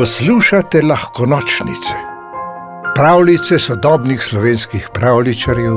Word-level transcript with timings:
Poslušate 0.00 0.80
lahko 0.82 1.26
nočnice, 1.26 1.94
pravljice 2.94 3.58
sodobnih 3.58 4.22
slovenskih 4.22 4.86
pravličarjev, 4.94 5.74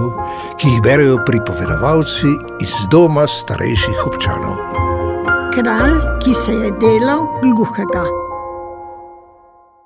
ki 0.60 0.68
jih 0.68 0.82
berijo 0.84 1.18
pripovedovalci 1.28 2.32
iz 2.64 2.78
doma 2.91 3.25
starejših 3.28 4.05
občanov. 4.07 4.55
Kralj, 5.52 5.98
ki 6.23 6.34
se 6.34 6.55
je 6.55 6.71
delal 6.80 7.25
gluhega. 7.41 8.05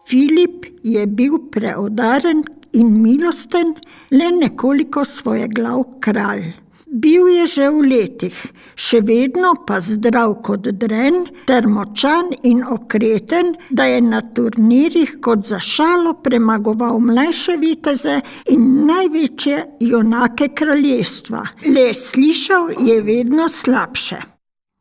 Filip 0.05 0.70
je 0.84 1.08
bil 1.08 1.40
preodaren 1.52 2.46
in 2.74 2.94
milosten, 3.02 3.74
le 4.12 4.30
nekoliko 4.38 5.06
svoje 5.06 5.48
glav 5.48 5.82
kralj. 6.00 6.52
Bil 6.88 7.28
je 7.28 7.48
že 7.52 7.66
v 7.68 7.82
letih, 7.84 8.36
še 8.80 9.02
vedno 9.04 9.50
pa 9.68 9.82
zdrav 9.84 10.38
kot 10.40 10.70
dren, 10.80 11.26
ter 11.44 11.68
močan 11.68 12.30
in 12.48 12.62
okreten, 12.64 13.57
da 13.70 13.89
je 13.92 14.00
na 14.02 14.21
turnirjih 14.24 15.18
kot 15.20 15.44
za 15.44 15.60
šalo 15.60 16.14
premagoval 16.24 17.02
mlajše 17.04 17.58
viteze 17.60 18.21
in 18.56 18.88
največje 18.88 19.58
junake 19.84 20.47
kraljestva. 20.56 21.44
Le 21.68 21.92
slišal 21.92 22.71
je 22.80 23.02
vedno 23.04 23.50
slabše. 23.52 24.22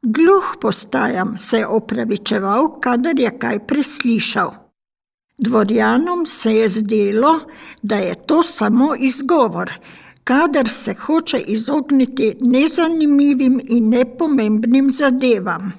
Gluh 0.06 0.54
postajam, 0.62 1.34
se 1.38 1.64
je 1.64 1.66
opravičeval, 1.66 2.76
kadar 2.80 3.18
je 3.18 3.34
kaj 3.34 3.64
preslišal. 3.66 4.54
Dvorjanom 5.42 6.22
se 6.26 6.54
je 6.54 6.68
zdelo, 6.68 7.40
da 7.82 7.98
je 7.98 8.14
to 8.14 8.42
samo 8.42 8.94
izgovor 8.94 9.74
kadar 10.26 10.68
se 10.68 10.94
hoče 10.94 11.38
izogniti 11.38 12.36
nezanimivim 12.40 13.60
in 13.68 13.88
nepomembnim 13.88 14.90
zadevam. 14.90 15.72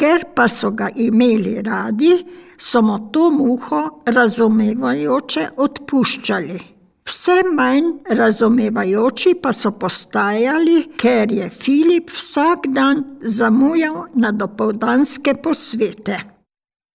Ker 0.00 0.24
pa 0.34 0.48
so 0.48 0.70
ga 0.70 0.88
imeli 0.96 1.62
radi, 1.62 2.14
so 2.58 2.80
mu 2.82 2.96
to 3.12 3.30
muho 3.30 3.82
razumevajoče 4.06 5.48
odpuščali. 5.56 6.60
Vse 7.04 7.36
manj 7.52 7.92
razumevajoči 8.16 9.34
pa 9.42 9.52
so 9.52 9.74
postajali, 9.82 10.78
ker 10.96 11.32
je 11.32 11.50
Filip 11.50 12.10
vsak 12.16 12.70
dan 12.72 13.04
zamujal 13.20 14.06
na 14.14 14.32
dopoldanske 14.32 15.34
posvete. 15.42 16.20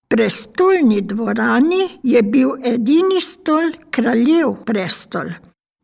Prestolni 0.09 1.01
dvorani 1.01 1.83
je 2.03 2.21
bil 2.23 2.55
edini 2.63 3.21
stol 3.21 3.75
kraljev 3.91 4.63
prestol. 4.65 5.35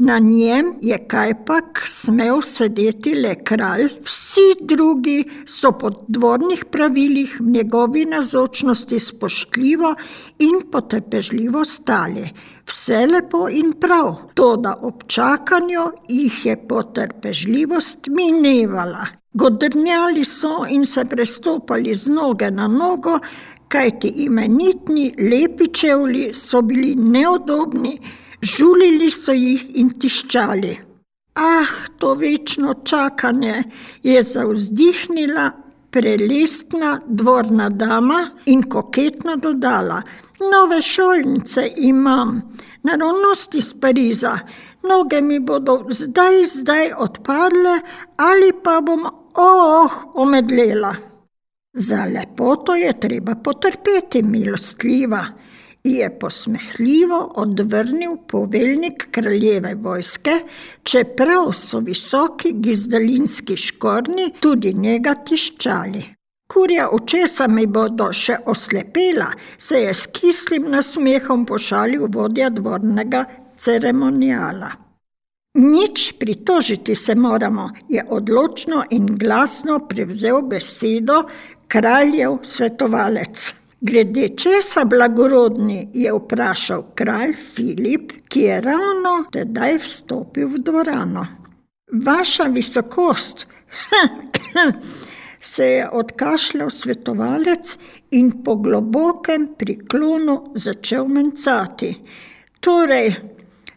Na 0.03 0.19
njem 0.19 0.71
je 0.81 0.97
kajpak 1.07 1.83
smel 1.85 2.39
sedeti 2.41 3.11
le 3.13 3.35
kralj, 3.45 3.83
vsi 4.02 4.45
drugi 4.61 5.19
so 5.45 5.69
po 5.77 5.91
dvornih 6.08 6.63
pravilih 6.71 7.35
njegovi 7.41 8.05
nazočnosti 8.05 8.99
spoštljivo 8.99 9.91
in 10.39 10.55
potrpežljivo 10.71 11.66
stali. 11.66 12.23
Vse 12.66 13.03
lepo 13.11 13.43
in 13.49 13.75
prav, 13.81 14.16
toda 14.33 14.73
ob 14.81 15.03
čakanju 15.08 15.83
jih 16.09 16.45
je 16.45 16.55
potrpežljivost 16.67 18.09
minevala. 18.09 19.05
Godrnjali 19.33 20.25
so 20.25 20.65
in 20.69 20.86
se 20.86 21.05
prestopali 21.05 21.93
z 21.93 22.09
noge 22.09 22.52
na 22.52 22.67
nogo, 22.67 23.19
kajti 23.67 24.08
imenitni 24.25 25.13
lepi 25.30 25.69
čevlji 25.73 26.33
so 26.33 26.61
bili 26.61 26.95
neudobni. 26.95 27.99
Žulili 28.42 29.11
so 29.14 29.34
jih 29.38 29.67
in 29.78 29.92
tiščali. 30.02 30.72
Ah, 31.38 31.70
to 32.02 32.14
večno 32.17 32.73
čakanje 32.83 33.64
je 34.03 34.23
zauzdihnila 34.23 35.52
prelestna 35.92 37.00
dvorna 37.06 37.70
dama 37.70 38.20
in 38.45 38.64
koketno 38.64 39.36
dodala: 39.36 40.02
Nove 40.39 40.81
šolnice 40.81 41.67
imam, 41.78 42.42
naravnost 42.83 43.56
iz 43.56 43.73
Pariza, 43.81 44.39
noge 44.89 45.22
mi 45.22 45.39
bodo 45.39 45.86
zdaj, 45.89 46.45
zdaj 46.45 46.92
odpadle 46.98 47.77
ali 48.17 48.52
pa 48.64 48.82
bom, 48.82 49.05
oh, 49.38 49.92
omedlela. 50.14 50.95
Za 51.73 52.05
lepoto 52.05 52.76
je 52.76 52.99
treba 52.99 53.36
potrpeti, 53.36 54.23
milostljiva 54.23 55.26
je 55.83 56.19
posmehljivo 56.19 57.31
odvrnil 57.36 58.17
poveljnik 58.27 59.08
kraljeve 59.11 59.75
vojske, 59.75 60.31
čeprav 60.83 61.52
so 61.53 61.80
visoki 61.80 62.52
gizdalinski 62.53 63.58
škorni 63.58 64.31
tudi 64.39 64.73
njega 64.73 65.14
tiščali. 65.14 66.03
Kurja 66.53 66.89
očesa 66.91 67.47
mi 67.47 67.65
bodo 67.65 68.09
še 68.14 68.36
oslepela, 68.45 69.30
se 69.58 69.81
je 69.81 69.93
s 69.93 70.08
kislim 70.11 70.67
nasmehom 70.71 71.45
pošalil 71.45 72.08
vodja 72.11 72.49
dvornega 72.49 73.25
ceremonijala. 73.58 74.71
Nič 75.53 76.14
pritožiti 76.20 76.95
se 76.95 77.15
moramo, 77.15 77.70
je 77.89 78.03
odločno 78.09 78.83
in 78.89 79.08
glasno 79.17 79.80
prevzel 79.87 80.41
besedo 80.41 81.23
kraljev 81.67 82.37
svetovalec. 82.43 83.61
Glede 83.83 84.27
česa 84.27 84.83
blagorodni, 84.86 85.89
je 85.93 86.11
vprašal 86.14 86.83
kralj 86.95 87.31
Filip, 87.33 88.11
ki 88.30 88.42
je 88.42 88.59
ravno 88.61 89.14
tedaj 89.33 89.80
vstopil 89.81 90.47
v 90.47 90.59
dvorano. 90.61 91.25
Vaša 92.05 92.43
visokost, 92.43 93.47
se 95.52 95.65
je 95.65 95.89
odkašljal 95.89 96.70
svetovalec 96.70 97.77
in 98.11 98.31
po 98.43 98.55
globokem 98.55 99.49
priklonu 99.58 100.53
začel 100.55 101.08
mencati. 101.08 101.95
Torej, 102.59 103.15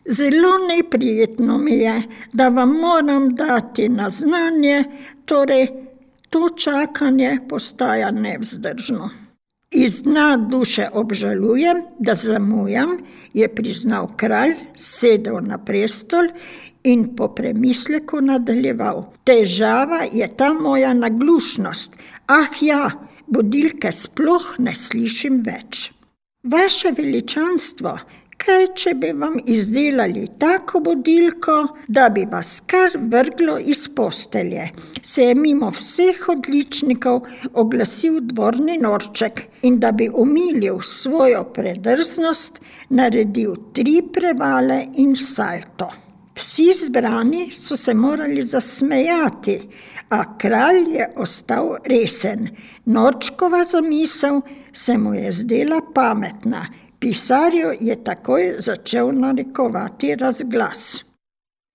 zelo 0.04 0.53
neprijetno 0.69 1.59
mi 1.59 1.78
je, 1.78 2.03
da 2.32 2.48
vam 2.48 2.76
moram 2.76 3.34
dati 3.34 3.88
na 3.88 4.10
znanje, 4.10 4.84
torej 5.25 5.69
to 6.31 6.48
čakanje 6.48 7.38
postaja 7.48 8.10
nevzdržno. 8.10 9.24
Iz 9.75 10.03
dna 10.03 10.37
duše 10.37 10.89
obžalujem, 10.93 11.77
da 11.99 12.15
zamujam, 12.15 12.91
je 13.35 13.49
priznal 13.55 14.07
kralj, 14.17 14.55
sedel 14.77 15.41
na 15.43 15.59
prestol 15.59 16.29
in 16.85 17.17
po 17.17 17.29
premisleku 17.35 18.21
nadaljeval. 18.21 19.03
Težava 19.25 20.05
je 20.12 20.29
ta 20.37 20.53
moja 20.53 20.95
naglušnost. 20.95 21.99
Ah, 22.27 22.55
ja, 22.61 22.91
budilke 23.27 23.91
sploh 23.93 24.55
ne 24.59 24.75
slišim 24.79 25.43
več. 25.43 25.91
Vaše 26.47 26.95
veličanstvo, 26.95 27.99
kaj 28.44 28.65
če 28.77 28.93
bi 29.00 29.10
vam 29.16 29.37
izdelali 29.49 30.27
tako 30.38 30.81
budilko, 30.84 31.56
da 31.88 32.09
bi 32.12 32.27
vas 32.31 32.59
kar 32.69 32.97
vrglo 33.12 33.56
iz 33.59 33.87
postelje? 33.97 34.66
Se 35.03 35.25
je 35.25 35.34
mimo 35.34 35.71
vseh 35.72 36.21
odličnikov 36.28 37.22
oglasil 37.62 38.21
dvorni 38.32 38.77
norček 38.82 39.43
in 39.62 39.81
da 39.81 39.93
bi 39.93 40.10
umilil 40.12 40.81
svojo 40.84 41.44
predrznost, 41.56 42.60
naredil 42.91 43.56
tri 43.72 44.00
prevale 44.12 44.82
in 45.00 45.16
salto. 45.16 45.88
Vsi 46.34 46.72
zbrani 46.75 47.49
so 47.55 47.76
se 47.76 47.94
morali 47.94 48.43
zasmejati, 48.44 49.61
a 50.11 50.22
kralj 50.38 50.97
je 50.97 51.12
ostal 51.16 51.76
resen. 51.87 52.49
Norčkova 52.84 53.65
zamisel 53.65 54.41
se 54.72 54.99
mu 54.99 55.15
je 55.15 55.32
zdela 55.32 55.81
pametna. 55.94 56.66
Pisarju 57.04 57.72
je 57.81 57.94
takoj 58.04 58.54
začel 58.59 59.10
narekovati 59.12 60.15
razglas. 60.15 61.04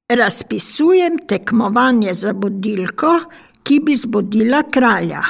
Razpisujem 0.09 1.19
tekmovanje 1.28 2.13
za 2.13 2.34
budilko, 2.34 3.12
ki 3.63 3.78
bi 3.79 3.95
zbudila 3.95 4.63
kralja. 4.72 5.22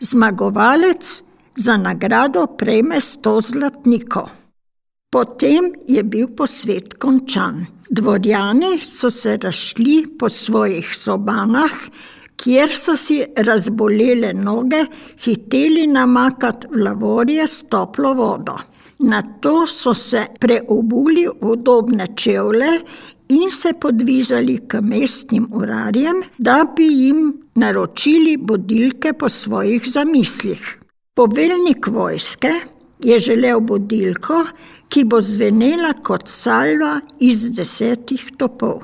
Zmagovalec 0.00 1.22
za 1.54 1.76
nagrado 1.76 2.46
prejme 2.46 3.00
sto 3.00 3.40
zlatnikov. 3.40 4.30
Potem 5.10 5.72
je 5.88 6.02
bil 6.02 6.28
posvet 6.36 6.94
končan. 6.94 7.66
Dvorjani 7.90 8.78
so 8.82 9.10
se 9.10 9.36
razšli 9.42 10.06
po 10.18 10.28
svojih 10.28 10.94
sobanah, 10.94 11.74
kjer 12.36 12.70
so 12.70 12.96
si 12.96 13.24
razbolele 13.36 14.32
noge, 14.32 14.84
hiteli 15.24 15.86
namakati 15.86 16.66
v 16.70 16.82
lavorje 16.86 17.48
s 17.48 17.64
toplo 17.68 18.14
vodo. 18.14 18.60
Nato 18.98 19.66
so 19.66 19.94
se 19.94 20.26
preobuli 20.40 21.26
v 21.26 21.52
udobne 21.52 22.06
čevlje 22.16 22.80
in 23.28 23.50
se 23.50 23.72
podvizali 23.80 24.58
k 24.66 24.80
mestnim 24.82 25.46
urarjem, 25.52 26.22
da 26.38 26.64
bi 26.76 26.86
jim 26.86 27.42
naročili 27.54 28.36
budilke 28.36 29.12
po 29.12 29.28
svojih 29.28 29.82
zamislih. 29.86 30.78
Poveljnik 31.14 31.86
vojske 31.86 32.52
je 33.04 33.18
želel 33.18 33.60
budilko, 33.60 34.44
ki 34.88 35.04
bo 35.04 35.20
zvenela 35.20 35.92
kot 36.02 36.28
salva 36.28 37.00
iz 37.20 37.50
desetih 37.52 38.24
topov. 38.36 38.82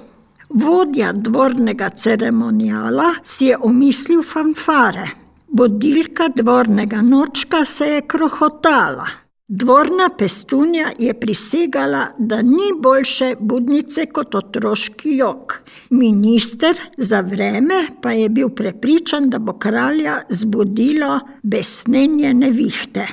Vodja 0.48 1.12
dvornega 1.12 1.88
ceremonijala 1.90 3.14
si 3.24 3.46
je 3.46 3.58
omislil 3.58 4.22
fanfare. 4.22 5.08
Budilka 5.48 6.28
dvornega 6.28 7.02
nočka 7.02 7.64
se 7.64 7.86
je 7.86 8.00
krohotala. 8.06 9.23
Dvorna 9.48 10.08
pestunja 10.18 10.86
je 10.98 11.14
prisegala, 11.20 12.06
da 12.18 12.42
ni 12.42 12.70
boljše 12.80 13.34
budnice 13.40 14.06
kot 14.06 14.34
otroški 14.34 15.16
jok. 15.16 15.52
Minister 15.90 16.76
za 16.96 17.20
vreme 17.20 17.74
pa 18.02 18.12
je 18.12 18.28
bil 18.28 18.48
prepričan, 18.48 19.28
da 19.30 19.38
bo 19.38 19.52
kralja 19.52 20.16
zbudilo 20.28 21.20
besnenje 21.42 22.34
nevihte. 22.34 23.06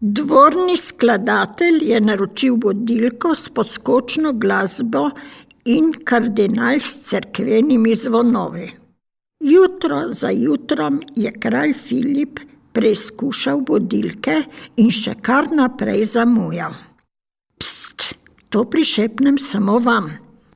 Dvorni 0.00 0.76
skladatelj 0.76 1.80
je 1.82 2.00
naročil 2.00 2.56
budilko 2.56 3.34
s 3.34 3.48
poskočno 3.48 4.32
glasbo 4.32 5.10
in 5.64 5.92
kardinal 6.04 6.76
s 6.80 7.08
cerkvenimi 7.08 7.94
zvonovi. 7.94 8.70
Jutro 9.40 10.12
za 10.12 10.30
jutrom 10.30 11.00
je 11.16 11.32
kralj 11.32 11.72
Filip 11.72 12.40
preizkušal 12.72 13.60
budilke 13.66 14.42
in 14.76 14.90
še 14.90 15.16
kar 15.22 15.50
naprej 15.52 16.04
zamujal. 16.14 16.74
Pst, 17.60 18.14
to 18.48 18.64
prišepnem 18.64 19.38
samo 19.38 19.78
vam. 19.78 20.10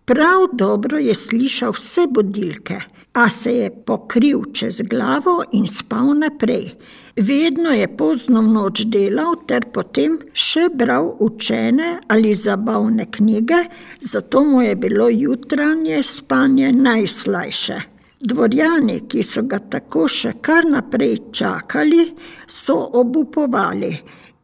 Prav 0.05 0.51
dobro 0.53 0.99
je 0.99 1.15
slišal 1.15 1.73
vse 1.73 2.07
budilke, 2.13 2.81
a 3.13 3.29
se 3.29 3.53
je 3.53 3.71
pokril 3.87 4.43
čez 4.53 4.83
glavo 4.83 5.43
in 5.53 5.67
spal 5.67 6.13
naprej. 6.19 6.75
Vedno 7.17 7.71
je 7.71 7.89
pozno 7.97 8.43
v 8.43 8.53
noč 8.53 8.85
delal, 8.91 9.39
ter 9.47 9.71
potem 9.73 10.19
še 10.35 10.67
bral 10.75 11.15
učene 11.23 12.01
ali 12.09 12.35
zabavne 12.35 13.07
knjige, 13.11 13.65
zato 14.01 14.45
mu 14.45 14.63
je 14.63 14.75
bilo 14.75 15.09
jutranje 15.09 16.03
spanje 16.03 16.73
najslajše. 16.73 17.94
Dvorjani, 18.25 19.03
ki 19.09 19.23
so 19.23 19.43
ga 19.45 19.59
tako 19.59 20.07
še 20.09 20.39
kar 20.41 20.65
naprej 20.65 21.19
čakali, 21.37 22.07
so 22.49 22.77
obupovali 23.01 23.91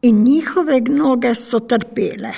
in 0.05 0.19
njihove 0.21 0.77
noge 0.89 1.33
so 1.35 1.59
trpele. 1.65 2.33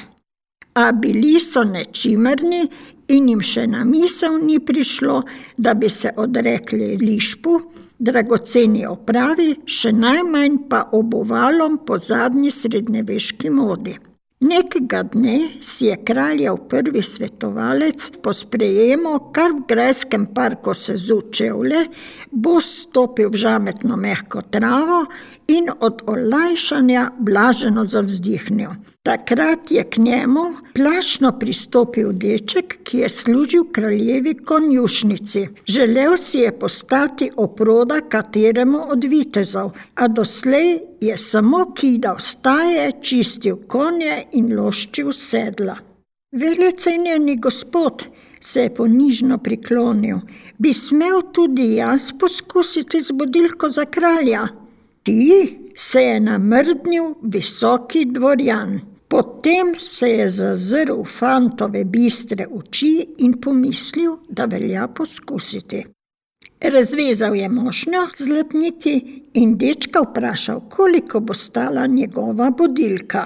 A 0.80 0.92
bili 0.92 1.40
so 1.44 1.66
nečimerni 1.68 2.62
in 3.08 3.28
jim 3.30 3.44
še 3.44 3.68
na 3.68 3.84
misel 3.84 4.40
ni 4.46 4.58
prišlo, 4.60 5.20
da 5.58 5.74
bi 5.74 5.90
se 5.90 6.14
odrekli 6.18 6.96
lišpu, 7.02 7.60
dragoceni 8.00 8.88
opravi, 8.88 9.50
še 9.66 9.92
najmanj 9.92 10.58
pa 10.70 10.86
obuvalom 10.96 11.82
po 11.86 12.00
zadnji 12.00 12.52
srednjeveški 12.52 13.52
modi. 13.52 14.00
Nekega 14.44 15.04
dne 15.04 15.40
si 15.62 15.86
je 15.86 15.98
kraljev 16.06 16.58
prvi 16.70 17.02
svetovalec 17.02 18.12
po 18.24 18.34
sprejemu, 18.34 19.14
kar 19.32 19.54
v 19.56 19.64
grajskem 19.68 20.26
parku 20.36 20.74
se 20.74 20.98
zučevle, 21.00 21.86
bo 22.32 22.60
stopil 22.60 23.30
v 23.32 23.40
žametno 23.40 23.96
mehko 23.96 24.42
travo 24.52 25.06
in 25.48 25.72
od 25.80 26.04
olajšanja 26.08 27.12
blaženo 27.20 27.86
zavzdihnil. 27.86 28.76
Takrat 29.04 29.72
je 29.72 29.84
k 29.84 29.98
njemu 29.98 30.44
plašno 30.76 31.32
pristopil 31.40 32.12
deček, 32.12 32.78
ki 32.84 32.98
je 32.98 33.10
služil 33.10 33.64
kraljevi 33.72 34.34
konjušnici. 34.34 35.48
Želel 35.68 36.18
si 36.18 36.38
je 36.38 36.52
postati 36.60 37.32
oproda 37.36 38.02
kateremu 38.10 38.80
od 38.92 39.04
vitezov, 39.04 39.72
a 39.96 40.08
doslej 40.08 40.80
je 41.06 41.18
samo 41.18 41.74
kidal 41.76 42.20
staje, 42.20 42.92
čistil 43.02 43.58
konje 43.68 44.24
in 44.32 44.54
loščil 44.56 45.12
sedla. 45.12 45.76
Velecenjeni 46.32 47.36
gospod, 47.36 48.06
se 48.40 48.62
je 48.62 48.74
ponižno 48.76 49.38
priklonil, 49.38 50.18
bi 50.58 50.74
smel 50.74 51.22
tudi 51.34 51.74
jaz 51.76 52.12
poskusiti 52.20 53.02
z 53.02 53.12
budilko 53.12 53.70
za 53.70 53.86
kralja. 53.86 54.48
Ti 55.04 55.60
se 55.76 56.02
je 56.04 56.20
namrdnil 56.20 57.14
visoki 57.22 58.06
dvorjan. 58.06 58.80
Potem 59.08 59.76
se 59.80 60.10
je 60.10 60.30
zazrl 60.30 61.04
v 61.04 61.10
fantove 61.20 61.84
bistre 61.86 62.48
oči 62.48 62.94
in 63.18 63.36
pomislil, 63.42 64.16
da 64.30 64.46
velja 64.46 64.88
poskusiti. 64.88 65.84
Razvezal 66.64 67.36
je 67.36 67.50
mošnjo 67.50 68.02
z 68.18 68.24
zlatniki 68.24 69.24
in 69.34 69.58
dečka 69.58 70.00
vprašal, 70.02 70.62
koliko 70.70 71.20
bo 71.20 71.34
stala 71.34 71.88
njegova 71.88 72.50
budilka. 72.50 73.26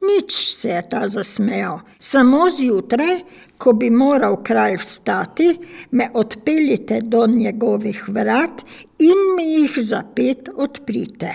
Nič 0.00 0.54
se 0.54 0.68
je 0.68 0.82
ta 0.90 1.08
zasmejal, 1.08 1.80
samo 1.98 2.50
zjutraj, 2.50 3.18
ko 3.58 3.72
bi 3.72 3.90
moral 3.90 4.42
kralj 4.42 4.76
vstati, 4.76 5.58
me 5.90 6.10
odpeljite 6.14 7.00
do 7.00 7.26
njegovih 7.26 8.08
vrat 8.08 8.62
in 8.98 9.18
mi 9.36 9.52
jih 9.52 9.74
zapet 9.76 10.48
odprite. 10.56 11.34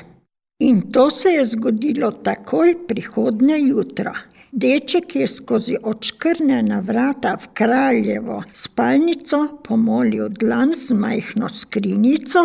In 0.59 0.81
to 0.91 1.09
se 1.09 1.29
je 1.29 1.45
zgodilo 1.45 2.11
takoj 2.11 2.75
prihodnje 2.87 3.57
jutro. 3.59 4.13
Deček 4.55 5.15
je 5.15 5.27
skozi 5.27 5.75
očkrnjena 5.83 6.79
vrata 6.85 7.31
v 7.41 7.47
kraljevo 7.57 8.43
spalnico 8.53 9.47
pomolil 9.63 10.27
dlan 10.29 10.75
z 10.77 10.93
majhno 10.93 11.49
skrinjico 11.49 12.43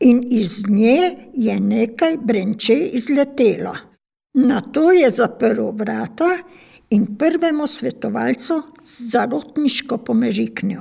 in 0.00 0.24
iz 0.30 0.64
nje 0.68 1.10
je 1.34 1.60
nekaj 1.60 2.16
brenče 2.16 2.74
izletelo. 2.98 3.76
Na 4.34 4.60
to 4.60 4.90
je 4.92 5.10
zaprl 5.10 5.70
vrata 5.70 6.32
in 6.90 7.06
prvemu 7.18 7.66
svetovalcu 7.66 8.62
zarotniško 8.82 9.98
pomežiknil. 9.98 10.80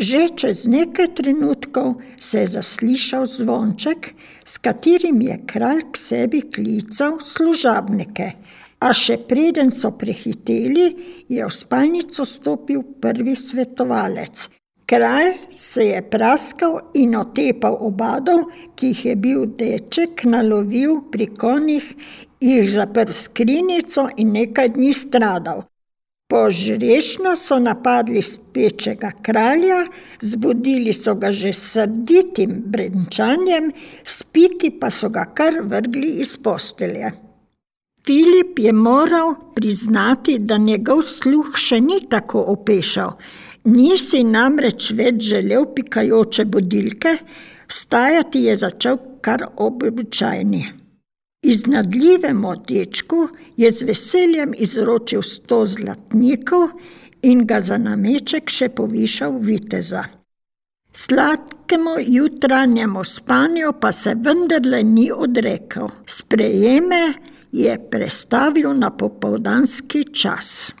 Že 0.00 0.28
čez 0.36 0.66
nekaj 0.66 1.14
trenutkov 1.14 1.94
se 2.18 2.40
je 2.40 2.46
zaslišal 2.46 3.26
zvonček, 3.26 4.14
s 4.44 4.58
katerim 4.58 5.22
je 5.22 5.38
kralj 5.46 5.82
k 5.92 5.96
sebi 5.96 6.40
klical 6.40 7.20
služabnike, 7.20 8.32
a 8.80 8.92
še 8.96 9.18
preden 9.28 9.70
so 9.70 9.92
prehiteli, 9.92 10.86
je 11.28 11.44
v 11.44 11.52
spalnico 11.52 12.24
stopil 12.24 12.82
prvi 13.00 13.36
svetovalec. 13.36 14.48
Kralj 14.90 15.36
se 15.54 15.84
je 15.92 16.00
praskal 16.02 16.80
in 16.98 17.14
otepal 17.14 17.76
obadov, 17.86 18.48
ki 18.74 18.90
jih 18.90 19.04
je 19.04 19.14
bil 19.16 19.44
deček 19.54 20.24
nalovil 20.26 21.04
pri 21.12 21.28
konjih 21.30 21.92
jih 22.40 22.70
zaprl 22.72 23.12
skrinjico 23.12 24.08
in 24.16 24.32
nekaj 24.32 24.72
dni 24.74 24.92
stradal. 24.92 25.62
Požrešno 26.30 27.34
so 27.36 27.58
napadli 27.58 28.22
spečega 28.22 29.10
kralja, 29.22 29.84
zbudili 30.22 30.92
so 30.92 31.14
ga 31.14 31.32
že 31.32 31.52
s 31.52 31.72
srditim 31.72 32.62
brenčanjem, 32.66 33.72
spiki 34.04 34.70
pa 34.70 34.90
so 34.90 35.10
ga 35.10 35.26
kar 35.34 35.58
vrgli 35.62 36.20
iz 36.22 36.36
postelje. 36.38 37.10
Filip 38.10 38.58
je 38.58 38.72
moral 38.72 39.34
priznati, 39.54 40.38
da 40.38 40.56
njegov 40.58 41.02
sluh 41.06 41.52
še 41.54 41.76
ni 41.80 42.00
tako 42.10 42.40
opešal, 42.50 43.12
nisi 43.70 44.24
namreč 44.26 44.88
več 44.98 45.28
želel 45.28 45.68
pikajoče 45.76 46.44
budilke, 46.50 47.12
vstajati 47.70 48.42
je 48.48 48.56
začel 48.64 48.98
kar 49.22 49.46
običajni. 49.56 50.64
Iznadljivemu 51.54 52.56
dečku 52.72 53.28
je 53.56 53.70
z 53.70 53.90
veseljem 53.92 54.58
izročil 54.58 55.22
sto 55.22 55.62
zlatnikov 55.66 56.66
in 57.22 57.46
ga 57.46 57.62
za 57.62 57.78
nameček 57.78 58.50
še 58.50 58.72
povišal 58.74 59.38
viteza. 59.38 60.08
Sladkemu 60.92 62.00
jutranjemu 62.18 63.06
spanju 63.06 63.76
pa 63.80 63.94
se 63.94 64.18
vendarle 64.18 64.82
ni 64.82 65.12
odrekel. 65.14 65.94
Sprejeme 66.06 67.04
je 67.52 67.88
prestavil 67.90 68.78
na 68.78 68.90
popoldanski 68.90 70.04
čas. 70.14 70.72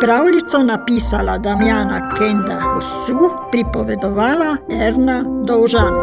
Pravljico 0.00 0.58
napisala 0.58 1.38
Damjana 1.38 2.10
Kenda 2.18 2.60
Husu, 2.60 3.30
pripovedovala 3.50 4.56
Erna 4.70 5.24
Dovžan. 5.44 5.94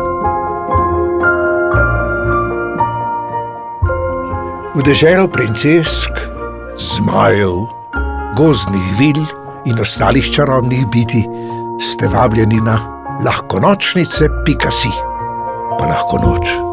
V 4.75 4.81
deželo 4.81 5.27
princesk, 5.27 6.09
zmajev, 6.77 7.69
gozdnih 8.37 8.87
vil 8.99 9.25
in 9.65 9.79
ostalih 9.79 10.25
čarobnih 10.35 10.87
biti 10.87 11.25
ste 11.91 12.07
vabljeni 12.07 12.61
na 12.61 12.77
lahko 13.25 13.59
nočnice, 13.59 14.29
pika 14.45 14.71
si, 14.71 14.89
pa 15.79 15.85
lahko 15.85 16.17
noč. 16.17 16.72